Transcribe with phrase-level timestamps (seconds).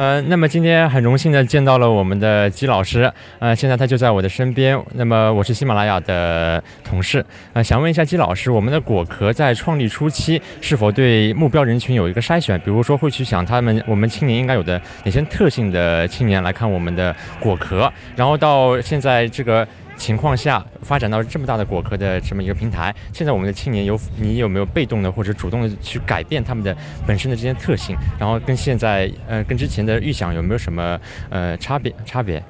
[0.00, 4.82] 呃，那么今天很荣幸的见到了我们的姬老师，呃，现在他就在我的身边。
[4.94, 7.22] 那么我是喜马拉雅的同事，
[7.52, 12.58] 呃，想问一下姬老师，我们的果壳在创立初期是否对目标人群有一个筛选？
[12.60, 19.68] 比如说会去想他们我们青年应该有的哪些特性的青年来看我们的果壳，然后到现在这个。
[20.00, 26.74] 情况下发展到这么大的果壳的这么一个平台，现在我们的青年有你有没有被动的或者主动的去改变他们的
[27.06, 32.42] 本身的这些特性，然后跟现在呃跟之前的预想有没有什么呃差别差别？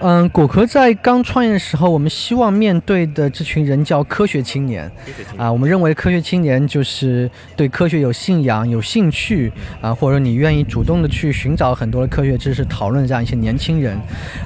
[0.00, 4.90] 嗯，果壳在刚创业的时候，我们希望面对的这群人叫科学青年，
[5.36, 13.96] 啊，我们认为科学青年就是对科学有信仰、有兴趣啊，或者你愿意主动的去寻找很多的科学知识、讨论这样一些年轻人。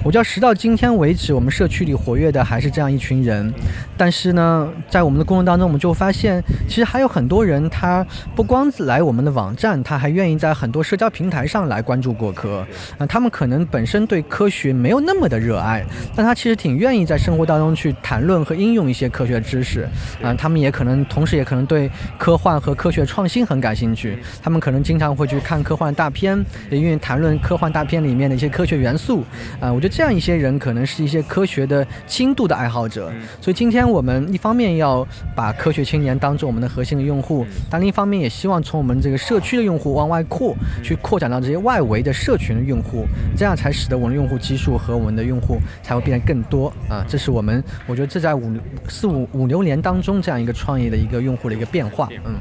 [0.05, 3.51] 我觉得时到今天为止，我们社区里活跃的还是这样一群人。
[3.97, 12.59] 但是呢，在我们的过程当中，我们就发现，其实还有很多人，他不光来我们的网站，他还愿意在很多社交平台上来关注果壳。
[12.99, 15.46] 啊，他们可能本身对科学没有那么的。
[15.47, 19.89] 热爱，但他其实挺愿意在生活当中去谈论和应用一些科学知识，
[20.21, 29.25] 啊，他们也可能同时也可能对科幻和科学创新很感兴趣，他们可能经常会去看科幻大片，也愿意谈论科幻大片里面的一些科学元素，
[29.61, 47.05] 啊，我觉得这样一些人可能是一些科学的轻度的爱好者，所以今天我们一方面要把科学青年当做我们的核心的用户，但另一方面也希望从我们这个社区的用户往外扩，去扩展到这些外围的社群的用户，这样才使得我们的用户基数和我们的用用户才会变得更多啊！
[47.07, 48.57] 这是我们，我觉得这在五
[48.89, 52.09] 四五五六年当中这样一个创业的一个用户的一个变化。
[52.25, 52.37] 嗯，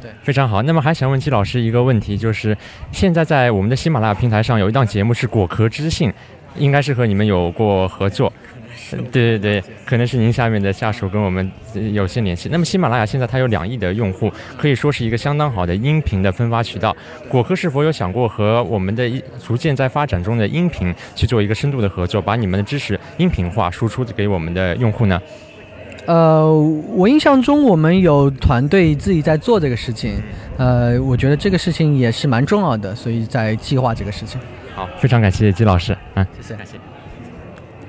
[0.00, 0.62] 对，非常好。
[0.62, 2.56] 那么还想问季老师一个问题，就是
[2.92, 6.10] 现在在我们的喜马拉雅平台上有一档节目是《果壳知性》，
[6.56, 8.32] 应该是和你们有过合作。
[8.96, 11.50] 对对对，可能是您下面的下属跟我们
[11.92, 12.48] 有些联系。
[12.50, 16.96] 那么喜马拉雅现在它有两亿的用户，可以说是一个相当好的音频的分发渠道。
[17.28, 19.10] 果壳是否有想过和我们的
[19.44, 25.20] 逐渐在发展中的音频去做一个深度的合作，把你们的知识音频化输出给我们的用户呢？
[26.04, 26.52] 呃，
[26.94, 30.20] 我印象中我们有团队自己在做这个事情。
[30.56, 34.40] 呃，我觉得这个事情也是蛮重要的，所以在计划这个事情。
[34.74, 36.91] 好，非常感谢季老师，嗯，谢谢，感谢。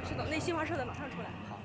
[0.08, 1.30] 是的，那新华社的马上出来。
[1.50, 1.58] 好。